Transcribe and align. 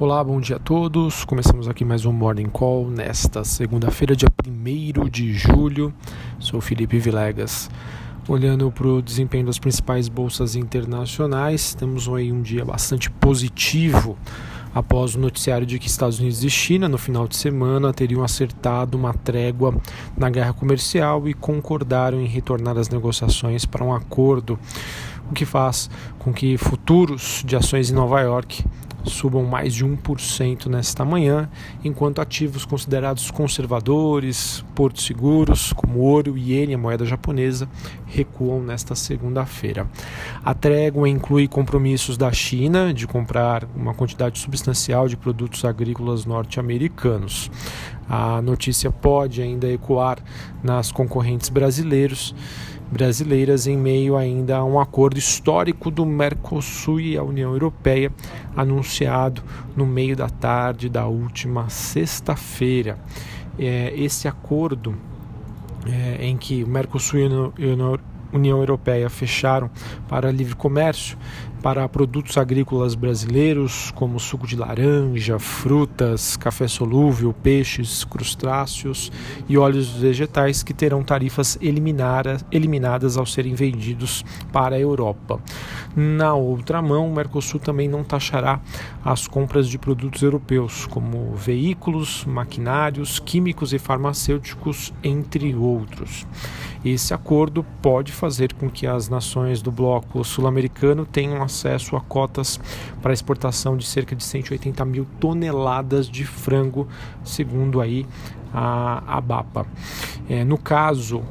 Olá, 0.00 0.22
bom 0.22 0.40
dia 0.40 0.54
a 0.54 0.58
todos. 0.60 1.24
Começamos 1.24 1.66
aqui 1.66 1.84
mais 1.84 2.06
um 2.06 2.12
Morning 2.12 2.48
Call 2.48 2.88
nesta 2.88 3.42
segunda-feira, 3.42 4.14
dia 4.14 4.28
1 4.46 5.08
de 5.08 5.34
julho. 5.34 5.92
Sou 6.38 6.60
Felipe 6.60 7.00
Vilegas. 7.00 7.68
Olhando 8.28 8.70
para 8.70 8.86
o 8.86 9.02
desempenho 9.02 9.46
das 9.46 9.58
principais 9.58 10.08
bolsas 10.08 10.54
internacionais, 10.54 11.74
temos 11.74 12.08
aí 12.08 12.30
um 12.30 12.40
dia 12.40 12.64
bastante 12.64 13.10
positivo 13.10 14.16
após 14.72 15.16
o 15.16 15.18
noticiário 15.18 15.66
de 15.66 15.80
que 15.80 15.88
Estados 15.88 16.20
Unidos 16.20 16.44
e 16.44 16.50
China, 16.50 16.88
no 16.88 16.96
final 16.96 17.26
de 17.26 17.36
semana, 17.36 17.92
teriam 17.92 18.22
acertado 18.22 18.96
uma 18.96 19.12
trégua 19.12 19.74
na 20.16 20.30
guerra 20.30 20.52
comercial 20.52 21.28
e 21.28 21.34
concordaram 21.34 22.20
em 22.20 22.26
retornar 22.26 22.78
as 22.78 22.88
negociações 22.88 23.66
para 23.66 23.82
um 23.82 23.92
acordo, 23.92 24.56
o 25.28 25.34
que 25.34 25.44
faz 25.44 25.90
com 26.20 26.32
que 26.32 26.56
futuros 26.56 27.42
de 27.44 27.56
ações 27.56 27.90
em 27.90 27.94
Nova 27.94 28.20
York 28.20 28.64
subam 29.04 29.44
mais 29.44 29.74
de 29.74 29.84
1% 29.84 30.66
nesta 30.66 31.04
manhã, 31.04 31.48
enquanto 31.84 32.20
ativos 32.20 32.64
considerados 32.64 33.30
conservadores, 33.30 34.64
portos 34.74 35.04
seguros, 35.04 35.72
como 35.72 36.00
ouro 36.00 36.36
e 36.36 36.52
iene, 36.52 36.74
a 36.74 36.78
moeda 36.78 37.04
japonesa, 37.04 37.68
recuam 38.06 38.62
nesta 38.62 38.94
segunda-feira. 38.94 39.86
A 40.44 40.54
trégua 40.54 41.08
inclui 41.08 41.48
compromissos 41.48 42.16
da 42.16 42.32
China 42.32 42.92
de 42.92 43.06
comprar 43.06 43.66
uma 43.74 43.94
quantidade 43.94 44.38
substancial 44.38 45.08
de 45.08 45.16
produtos 45.16 45.64
agrícolas 45.64 46.24
norte-americanos. 46.24 47.50
A 48.08 48.40
notícia 48.40 48.90
pode 48.90 49.42
ainda 49.42 49.70
ecoar 49.70 50.18
nas 50.62 50.90
concorrentes 50.90 51.48
brasileiros 51.50 52.34
brasileiras 52.90 53.66
em 53.66 53.76
meio 53.76 54.16
ainda 54.16 54.56
a 54.56 54.64
um 54.64 54.80
acordo 54.80 55.18
histórico 55.18 55.90
do 55.90 56.06
Mercosul 56.06 57.00
e 57.00 57.16
a 57.16 57.22
União 57.22 57.52
Europeia 57.52 58.10
anunciado 58.56 59.42
no 59.76 59.86
meio 59.86 60.16
da 60.16 60.28
tarde 60.28 60.88
da 60.88 61.06
última 61.06 61.68
sexta-feira. 61.68 62.98
É, 63.58 63.92
esse 63.96 64.26
acordo 64.26 64.94
é, 65.86 66.24
em 66.26 66.36
que 66.36 66.64
o 66.64 66.68
Mercosul 66.68 67.20
e 67.20 67.70
a 67.70 68.36
União 68.36 68.58
Europeia 68.58 69.08
fecharam 69.08 69.70
para 70.08 70.30
livre 70.30 70.54
comércio 70.54 71.16
para 71.62 71.88
produtos 71.88 72.36
agrícolas 72.38 72.94
brasileiros, 72.94 73.90
como 73.92 74.20
suco 74.20 74.46
de 74.46 74.56
laranja, 74.56 75.38
frutas, 75.38 76.36
café 76.36 76.68
solúvel, 76.68 77.32
peixes, 77.32 78.04
crustáceos 78.04 79.10
e 79.48 79.58
óleos 79.58 79.90
vegetais 79.90 80.62
que 80.62 80.72
terão 80.72 81.02
tarifas 81.02 81.58
eliminadas 81.60 83.16
ao 83.16 83.26
serem 83.26 83.54
vendidos 83.54 84.24
para 84.52 84.76
a 84.76 84.80
Europa. 84.80 85.40
Na 85.96 86.34
outra 86.34 86.80
mão, 86.80 87.08
o 87.08 87.14
Mercosul 87.14 87.58
também 87.58 87.88
não 87.88 88.04
taxará 88.04 88.60
as 89.04 89.26
compras 89.26 89.68
de 89.68 89.78
produtos 89.78 90.22
europeus, 90.22 90.86
como 90.86 91.34
veículos, 91.34 92.24
maquinários, 92.24 93.18
químicos 93.18 93.72
e 93.72 93.78
farmacêuticos, 93.78 94.92
entre 95.02 95.54
outros. 95.54 96.26
Esse 96.84 97.12
acordo 97.12 97.66
pode 97.82 98.12
fazer 98.12 98.52
com 98.52 98.70
que 98.70 98.86
as 98.86 99.08
nações 99.08 99.60
do 99.60 99.72
bloco 99.72 100.22
sul-americano 100.22 101.04
tenham 101.04 101.42
acesso 101.48 101.96
a 101.96 102.00
cotas 102.00 102.60
para 103.02 103.12
exportação 103.12 103.76
de 103.76 103.84
cerca 103.84 104.14
de 104.14 104.22
180 104.22 104.84
mil 104.84 105.06
toneladas 105.18 106.08
de 106.08 106.24
frango, 106.24 106.86
segundo 107.24 107.80
aí 107.80 108.06
a 108.52 109.16
ABAPA. 109.16 109.66
É, 110.28 110.44
no 110.44 110.56
caso, 110.56 111.22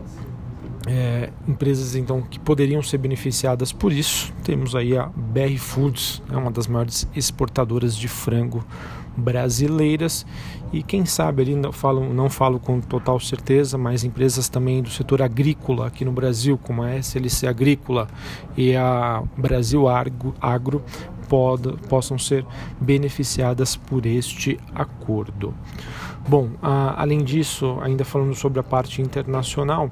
é, 0.88 1.29
empresas 1.47 1.95
então 1.95 2.21
que 2.21 2.39
poderiam 2.39 2.81
ser 2.81 2.97
beneficiadas 2.97 3.71
por 3.71 3.91
isso. 3.91 4.33
Temos 4.43 4.75
aí 4.75 4.97
a 4.97 5.07
BR 5.07 5.57
Foods, 5.57 6.21
é 6.31 6.38
uma 6.38 6.51
das 6.51 6.67
maiores 6.67 7.07
exportadoras 7.15 7.95
de 7.95 8.07
frango 8.07 8.65
brasileiras 9.17 10.25
e 10.71 10.83
quem 10.83 11.05
sabe 11.05 11.41
ali 11.41 11.55
não 11.55 11.71
falo, 11.71 12.13
não 12.13 12.29
falo 12.29 12.59
com 12.59 12.79
total 12.79 13.19
certeza, 13.19 13.78
mas 13.78 14.03
empresas 14.03 14.50
também 14.50 14.81
do 14.81 14.89
setor 14.89 15.22
agrícola 15.22 15.88
aqui 15.88 16.05
no 16.05 16.11
Brasil, 16.11 16.57
como 16.61 16.83
a 16.83 16.95
SLC 16.95 17.47
Agrícola 17.47 18.07
e 18.56 18.75
a 18.75 19.23
Brasil 19.38 19.88
Agro, 19.88 20.33
Agro 20.41 20.83
pod, 21.27 21.77
possam 21.89 22.17
ser 22.17 22.45
beneficiadas 22.79 23.75
por 23.75 24.06
este 24.06 24.59
acordo. 24.73 25.53
Bom, 26.27 26.50
a, 26.61 27.01
além 27.01 27.23
disso, 27.23 27.77
ainda 27.81 28.03
falando 28.03 28.35
sobre 28.35 28.59
a 28.59 28.63
parte 28.63 29.01
internacional, 29.01 29.89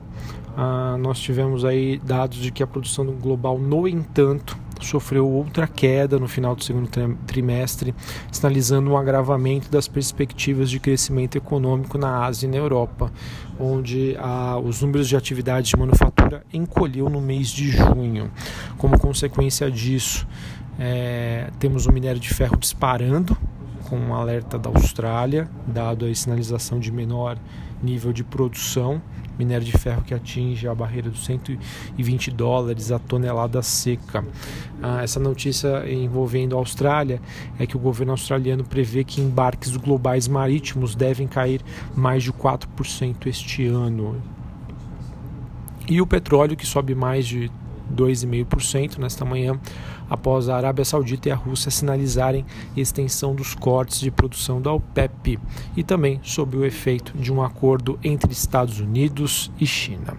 a, 0.58 0.98
nós 0.98 1.20
tivemos 1.20 1.64
aí 1.64 1.98
dados 2.00 2.38
de 2.38 2.52
que 2.52 2.62
a 2.62 2.68
produção 2.68 3.06
global, 3.06 3.58
no 3.58 3.88
entanto, 3.88 4.58
sofreu 4.86 5.28
outra 5.28 5.68
queda 5.68 6.20
no 6.20 6.28
final 6.28 6.56
do 6.56 6.64
segundo 6.64 6.90
trimestre, 7.26 7.94
sinalizando 8.32 8.92
um 8.92 8.98
agravamento 8.98 9.70
das 9.70 9.88
perspectivas 9.88 10.70
de 10.70 10.80
crescimento 10.80 11.38
econômico 11.38 11.98
na 11.98 12.26
Ásia 12.26 12.48
e 12.48 12.50
na 12.50 12.58
Europa, 12.58 13.12
onde 13.60 14.16
ah, 14.20 14.58
os 14.58 14.82
números 14.82 15.08
de 15.08 15.16
atividade 15.16 15.70
de 15.70 15.78
manufatura 15.78 16.44
encolheu 16.54 17.10
no 17.10 17.22
mês 17.22 17.50
de 17.50 17.70
junho. 17.70 18.32
Como 18.78 19.00
consequência 19.00 19.70
disso, 19.70 20.28
é, 20.80 21.50
temos 21.60 21.86
o 21.86 21.92
minério 21.92 22.20
de 22.20 22.34
ferro 22.34 22.58
disparando, 22.58 23.38
com 23.90 23.98
um 23.98 24.14
alerta 24.14 24.58
da 24.58 24.70
Austrália, 24.70 25.50
dado 25.68 26.06
a 26.06 26.16
sinalização 26.16 26.80
de 26.80 26.92
menor 26.92 27.38
nível 27.82 28.12
de 28.12 28.24
produção 28.24 29.02
minério 29.38 29.66
de 29.66 29.72
ferro 29.74 30.02
que 30.02 30.14
atinge 30.14 30.68
a 30.68 30.74
barreira 30.74 31.10
dos 31.10 31.26
120 31.26 32.32
dólares 32.32 32.92
a 32.92 33.00
tonelada 33.00 33.62
seca. 33.62 34.26
Ah, 34.82 35.04
essa 35.04 35.20
notícia 35.20 35.90
envolvendo 35.92 36.56
a 36.56 36.60
Austrália 36.60 37.22
é 37.60 37.66
que 37.66 37.76
o 37.76 37.80
governo 37.80 38.14
australiano 38.14 38.64
prevê 38.64 39.04
que 39.04 39.22
embarques 39.22 39.76
globais 39.76 40.28
marítimos 40.28 40.96
devem 40.96 41.28
cair 41.28 41.62
mais 41.96 42.24
de 42.24 42.32
4% 42.32 43.28
este 43.28 43.68
ano. 43.68 44.22
E 45.88 46.02
o 46.02 46.08
petróleo, 46.08 46.58
que 46.58 46.66
sobe 46.66 46.96
mais 46.96 47.28
de 47.28 47.52
2,5% 47.94 48.98
nesta 48.98 49.24
manhã, 49.24 49.60
após 50.10 50.50
a 50.50 50.56
Arábia 50.56 50.86
Saudita 50.86 51.30
e 51.30 51.32
a 51.32 51.36
Rússia 51.36 51.72
sinalizarem 51.72 52.46
extensão 52.76 53.36
dos 53.36 53.54
cortes 53.54 54.00
de 54.00 54.12
produção 54.12 54.62
da 54.62 54.72
OPEP 54.72 55.40
e 55.76 55.84
também 55.84 56.20
sob 56.24 56.58
o 56.58 56.66
efeito 56.66 57.18
de 57.18 57.32
um 57.32 57.42
acordo 57.42 58.00
entre 58.04 58.32
Estados 58.32 58.80
Unidos 58.80 59.52
e 59.60 59.66
China. 59.66 60.18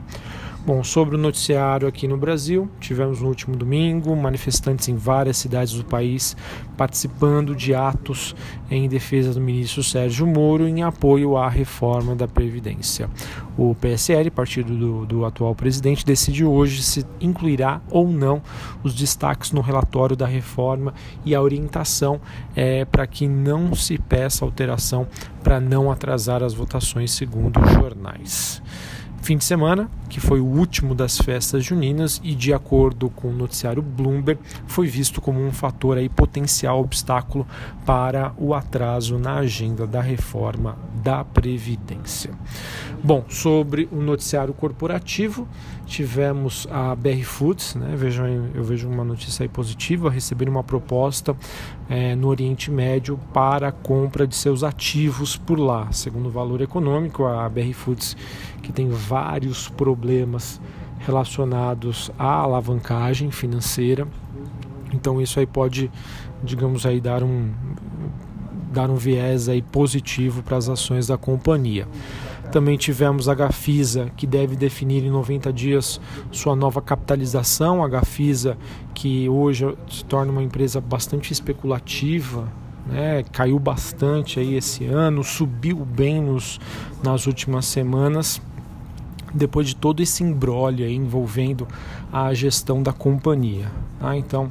Bom, 0.66 0.82
sobre 0.82 1.14
o 1.14 1.18
noticiário 1.18 1.86
aqui 1.86 2.08
no 2.08 2.16
Brasil, 2.16 2.68
tivemos 2.80 3.20
no 3.20 3.28
último 3.28 3.56
domingo 3.56 4.16
manifestantes 4.16 4.88
em 4.88 4.96
várias 4.96 5.36
cidades 5.36 5.74
do 5.74 5.84
país 5.84 6.36
participando 6.76 7.54
de 7.54 7.72
atos 7.72 8.34
em 8.68 8.88
defesa 8.88 9.32
do 9.32 9.40
ministro 9.40 9.84
Sérgio 9.84 10.26
Moro 10.26 10.66
em 10.66 10.82
apoio 10.82 11.36
à 11.36 11.48
reforma 11.48 12.16
da 12.16 12.26
Previdência. 12.26 13.08
O 13.56 13.76
PSL, 13.76 14.28
partido 14.28 14.76
do, 14.76 15.06
do 15.06 15.24
atual 15.24 15.54
presidente, 15.54 16.04
decide 16.04 16.44
hoje 16.44 16.82
se 16.82 17.06
incluirá 17.20 17.80
ou 17.88 18.08
não 18.08 18.42
os 18.82 18.92
destaques 18.92 19.52
no 19.52 19.60
relatório 19.60 20.16
da 20.16 20.26
reforma 20.26 20.92
e 21.24 21.32
a 21.32 21.40
orientação 21.40 22.20
é 22.56 22.84
para 22.84 23.06
que 23.06 23.28
não 23.28 23.72
se 23.72 23.98
peça 23.98 24.44
alteração 24.44 25.06
para 25.44 25.60
não 25.60 25.92
atrasar 25.92 26.42
as 26.42 26.52
votações, 26.52 27.12
segundo 27.12 27.60
os 27.60 27.70
jornais 27.70 28.60
fim 29.26 29.36
de 29.36 29.44
semana, 29.44 29.90
que 30.08 30.20
foi 30.20 30.38
o 30.38 30.44
último 30.44 30.94
das 30.94 31.18
festas 31.18 31.64
juninas 31.64 32.20
e 32.22 32.32
de 32.32 32.54
acordo 32.54 33.10
com 33.10 33.26
o 33.26 33.32
noticiário 33.32 33.82
Bloomberg, 33.82 34.40
foi 34.68 34.86
visto 34.86 35.20
como 35.20 35.44
um 35.44 35.50
fator 35.50 35.98
aí 35.98 36.08
potencial 36.08 36.80
obstáculo 36.80 37.44
para 37.84 38.32
o 38.38 38.54
atraso 38.54 39.18
na 39.18 39.38
agenda 39.38 39.84
da 39.84 40.00
reforma 40.00 40.78
da 41.02 41.24
previdência. 41.24 42.30
Bom, 43.02 43.24
sobre 43.28 43.88
o 43.90 43.96
noticiário 43.96 44.54
corporativo, 44.54 45.48
tivemos 45.86 46.66
a 46.70 46.94
BR 46.94 47.22
Foods, 47.24 47.74
né? 47.74 47.94
Vejam, 47.96 48.26
eu 48.54 48.64
vejo 48.64 48.88
uma 48.88 49.04
notícia 49.04 49.44
aí 49.44 49.48
positiva, 49.48 50.10
receber 50.10 50.48
uma 50.48 50.62
proposta 50.62 51.36
é, 51.88 52.14
no 52.16 52.28
Oriente 52.28 52.70
Médio 52.70 53.18
para 53.32 53.68
a 53.68 53.72
compra 53.72 54.26
de 54.26 54.34
seus 54.34 54.64
ativos 54.64 55.36
por 55.36 55.58
lá. 55.58 55.90
Segundo 55.92 56.26
o 56.26 56.30
valor 56.30 56.60
econômico, 56.60 57.24
a 57.24 57.48
BR 57.48 57.72
Foods, 57.72 58.16
que 58.62 58.72
tem 58.72 58.88
problemas 59.76 60.60
relacionados 60.98 62.10
à 62.18 62.24
alavancagem 62.24 63.30
financeira, 63.30 64.06
então 64.92 65.20
isso 65.20 65.38
aí 65.38 65.46
pode, 65.46 65.90
digamos 66.42 66.86
aí, 66.86 67.00
dar 67.00 67.22
um 67.22 67.50
dar 68.72 68.90
um 68.90 68.96
viés 68.96 69.48
aí 69.48 69.62
positivo 69.62 70.42
para 70.42 70.58
as 70.58 70.68
ações 70.68 71.06
da 71.06 71.16
companhia. 71.16 71.88
Também 72.52 72.76
tivemos 72.76 73.28
a 73.28 73.34
Gafisa, 73.34 74.10
que 74.16 74.26
deve 74.26 74.54
definir 74.54 75.02
em 75.02 75.10
90 75.10 75.52
dias 75.52 76.00
sua 76.30 76.54
nova 76.54 76.82
capitalização. 76.82 77.82
A 77.82 77.88
Gafisa, 77.88 78.56
que 78.94 79.28
hoje 79.28 79.74
se 79.90 80.04
torna 80.04 80.30
uma 80.30 80.42
empresa 80.42 80.80
bastante 80.80 81.32
especulativa, 81.32 82.52
né? 82.86 83.24
caiu 83.32 83.58
bastante 83.58 84.38
aí 84.38 84.54
esse 84.54 84.84
ano, 84.84 85.24
subiu 85.24 85.78
bem 85.78 86.20
nos, 86.22 86.60
nas 87.02 87.26
últimas 87.26 87.64
semanas 87.64 88.40
depois 89.36 89.68
de 89.68 89.76
todo 89.76 90.02
esse 90.02 90.22
embrolho 90.22 90.88
envolvendo 90.88 91.66
a 92.12 92.32
gestão 92.34 92.82
da 92.82 92.92
companhia. 92.92 93.70
Tá? 94.00 94.16
Então, 94.16 94.50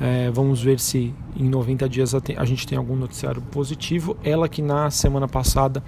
É, 0.00 0.28
vamos 0.30 0.60
ver 0.60 0.80
se 0.80 1.14
em 1.36 1.48
90 1.48 1.88
dias 1.88 2.14
a 2.14 2.44
gente 2.44 2.66
tem 2.66 2.76
algum 2.76 2.96
noticiário 2.96 3.40
positivo. 3.40 4.16
Ela 4.24 4.48
que 4.48 4.60
na 4.60 4.90
semana 4.90 5.28
passada 5.28 5.82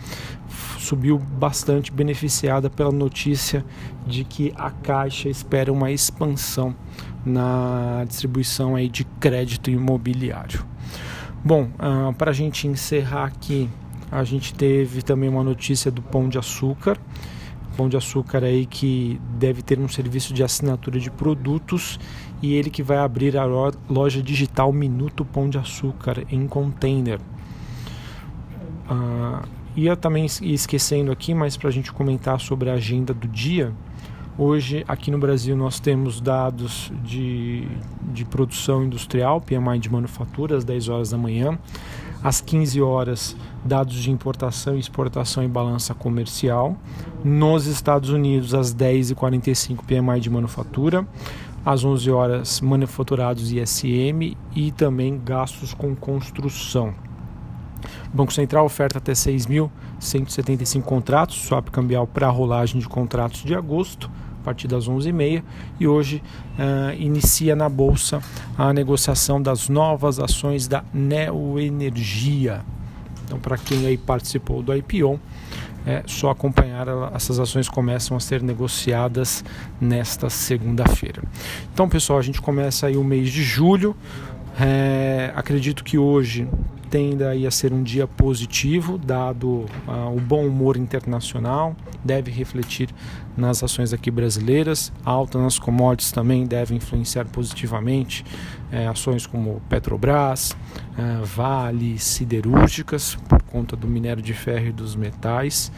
subiu 0.78 1.18
bastante, 1.18 1.90
beneficiada 1.90 2.70
pela 2.70 2.92
notícia 2.92 3.64
de 4.06 4.22
que 4.22 4.52
a 4.56 4.70
Caixa 4.70 5.28
espera 5.28 5.72
uma 5.72 5.90
expansão 5.90 6.74
na 7.24 8.04
distribuição 8.06 8.76
aí 8.76 8.88
de 8.88 9.04
crédito 9.18 9.70
imobiliário. 9.70 10.64
Bom, 11.44 11.68
uh, 11.74 12.12
para 12.14 12.30
a 12.30 12.34
gente 12.34 12.68
encerrar 12.68 13.24
aqui, 13.24 13.68
a 14.10 14.22
gente 14.22 14.54
teve 14.54 15.02
também 15.02 15.28
uma 15.28 15.42
notícia 15.42 15.90
do 15.90 16.00
Pão 16.00 16.28
de 16.28 16.38
Açúcar. 16.38 16.96
Pão 17.76 17.88
de 17.88 17.96
Açúcar 17.96 18.44
aí 18.44 18.66
que 18.66 19.20
deve 19.38 19.62
ter 19.62 19.78
um 19.78 19.88
serviço 19.88 20.32
de 20.32 20.42
assinatura 20.42 20.98
de 20.98 21.10
produtos 21.10 21.98
e 22.42 22.54
ele 22.54 22.70
que 22.70 22.82
vai 22.82 22.98
abrir 22.98 23.36
a 23.36 23.44
loja 23.88 24.22
digital 24.22 24.72
Minuto 24.72 25.24
Pão 25.24 25.48
de 25.48 25.58
Açúcar 25.58 26.24
em 26.30 26.46
container. 26.46 27.20
Uh, 28.90 29.46
ia 29.76 29.96
também 29.96 30.24
esquecendo 30.24 31.12
aqui, 31.12 31.34
mas 31.34 31.56
para 31.56 31.68
a 31.68 31.72
gente 31.72 31.92
comentar 31.92 32.40
sobre 32.40 32.70
a 32.70 32.74
agenda 32.74 33.12
do 33.12 33.28
dia, 33.28 33.72
Hoje, 34.38 34.84
aqui 34.86 35.10
no 35.10 35.16
Brasil, 35.16 35.56
nós 35.56 35.80
temos 35.80 36.20
dados 36.20 36.92
de, 37.02 37.66
de 38.12 38.22
produção 38.26 38.84
industrial, 38.84 39.40
PMI 39.40 39.78
de 39.78 39.90
manufatura, 39.90 40.58
às 40.58 40.62
10 40.62 40.90
horas 40.90 41.08
da 41.08 41.16
manhã. 41.16 41.58
Às 42.22 42.40
15 42.40 42.80
horas, 42.80 43.36
dados 43.64 43.94
de 43.96 44.10
importação, 44.10 44.76
exportação 44.76 45.44
e 45.44 45.48
balança 45.48 45.94
comercial. 45.94 46.76
Nos 47.24 47.66
Estados 47.66 48.10
Unidos, 48.10 48.54
às 48.54 48.74
10h45, 48.74 49.78
PMI 49.84 50.20
de 50.20 50.30
manufatura. 50.30 51.06
Às 51.64 51.84
11 51.84 52.10
horas, 52.10 52.60
manufaturados 52.60 53.50
ISM 53.50 54.36
e 54.54 54.70
também 54.70 55.20
gastos 55.22 55.74
com 55.74 55.94
construção. 55.96 56.94
Banco 58.12 58.32
Central 58.32 58.64
oferta 58.64 58.98
até 58.98 59.12
6.175 59.12 60.82
contratos, 60.82 61.36
swap 61.36 61.68
cambial 61.70 62.06
para 62.06 62.28
rolagem 62.28 62.80
de 62.80 62.88
contratos 62.88 63.42
de 63.42 63.54
agosto 63.54 64.10
partir 64.46 64.68
das 64.68 64.88
11h30 64.88 65.42
e 65.80 65.88
hoje 65.88 66.22
uh, 66.56 66.94
inicia 66.96 67.56
na 67.56 67.68
Bolsa 67.68 68.20
a 68.56 68.72
negociação 68.72 69.42
das 69.42 69.68
novas 69.68 70.20
ações 70.20 70.68
da 70.68 70.84
Neoenergia. 70.94 72.60
Então, 73.24 73.40
para 73.40 73.58
quem 73.58 73.86
aí 73.86 73.98
participou 73.98 74.62
do 74.62 74.72
IPO, 74.72 75.18
é 75.84 76.04
só 76.06 76.30
acompanhar, 76.30 76.86
essas 77.12 77.40
ações 77.40 77.68
começam 77.68 78.16
a 78.16 78.20
ser 78.20 78.40
negociadas 78.40 79.44
nesta 79.80 80.30
segunda-feira. 80.30 81.22
Então, 81.74 81.88
pessoal, 81.88 82.20
a 82.20 82.22
gente 82.22 82.40
começa 82.40 82.86
aí 82.86 82.96
o 82.96 83.02
mês 83.02 83.30
de 83.32 83.42
julho. 83.42 83.96
É, 84.60 85.32
acredito 85.34 85.82
que 85.82 85.98
hoje 85.98 86.48
tenda 86.96 87.32
a 87.32 87.50
ser 87.50 87.74
um 87.74 87.82
dia 87.82 88.06
positivo, 88.06 88.96
dado 88.96 89.66
uh, 89.86 90.16
o 90.16 90.18
bom 90.18 90.46
humor 90.46 90.78
internacional, 90.78 91.76
deve 92.02 92.30
refletir 92.30 92.88
nas 93.36 93.62
ações 93.62 93.92
aqui 93.92 94.10
brasileiras. 94.10 94.90
A 95.04 95.10
alta 95.10 95.38
nas 95.38 95.58
commodities 95.58 96.10
também 96.10 96.46
deve 96.46 96.74
influenciar 96.74 97.26
positivamente 97.26 98.24
eh, 98.72 98.86
ações 98.86 99.26
como 99.26 99.60
Petrobras, 99.68 100.56
eh, 100.96 101.20
Vale, 101.22 101.98
siderúrgicas, 101.98 103.14
por 103.28 103.42
conta 103.42 103.76
do 103.76 103.86
minério 103.86 104.22
de 104.22 104.32
ferro 104.32 104.68
e 104.68 104.72
dos 104.72 104.96
metais. 104.96 105.70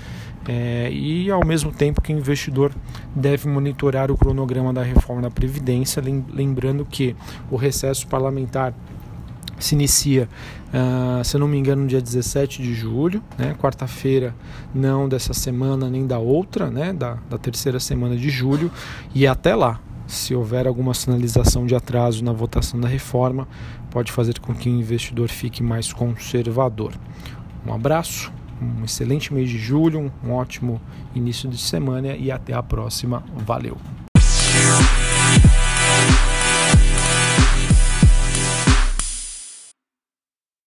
É, 0.46 0.88
e 0.92 1.30
ao 1.30 1.44
mesmo 1.44 1.72
tempo 1.72 2.00
que 2.00 2.14
o 2.14 2.16
investidor 2.16 2.72
deve 3.14 3.48
monitorar 3.48 4.10
o 4.10 4.16
cronograma 4.16 4.72
da 4.72 4.82
reforma 4.82 5.20
da 5.20 5.30
Previdência, 5.30 6.00
lembrando 6.32 6.86
que 6.86 7.16
o 7.50 7.56
recesso 7.56 8.06
parlamentar 8.06 8.72
se 9.58 9.74
inicia, 9.74 10.28
uh, 10.68 11.24
se 11.24 11.36
eu 11.36 11.40
não 11.40 11.48
me 11.48 11.58
engano, 11.58 11.82
no 11.82 11.88
dia 11.88 12.00
17 12.00 12.62
de 12.62 12.74
julho, 12.74 13.22
né? 13.36 13.54
quarta-feira, 13.58 14.34
não 14.74 15.08
dessa 15.08 15.34
semana 15.34 15.90
nem 15.90 16.06
da 16.06 16.18
outra, 16.18 16.70
né? 16.70 16.92
da, 16.92 17.18
da 17.28 17.38
terceira 17.38 17.80
semana 17.80 18.16
de 18.16 18.30
julho, 18.30 18.70
e 19.14 19.26
até 19.26 19.54
lá, 19.54 19.80
se 20.06 20.34
houver 20.34 20.66
alguma 20.66 20.94
sinalização 20.94 21.66
de 21.66 21.74
atraso 21.74 22.24
na 22.24 22.32
votação 22.32 22.80
da 22.80 22.88
reforma, 22.88 23.46
pode 23.90 24.12
fazer 24.12 24.38
com 24.38 24.54
que 24.54 24.68
o 24.68 24.72
investidor 24.72 25.28
fique 25.28 25.62
mais 25.62 25.92
conservador. 25.92 26.92
Um 27.66 27.74
abraço, 27.74 28.32
um 28.60 28.84
excelente 28.84 29.32
mês 29.32 29.50
de 29.50 29.58
julho, 29.58 30.10
um 30.24 30.32
ótimo 30.32 30.80
início 31.14 31.48
de 31.48 31.58
semana 31.58 32.14
e 32.16 32.30
até 32.30 32.54
a 32.54 32.62
próxima. 32.62 33.22
Valeu! 33.36 33.97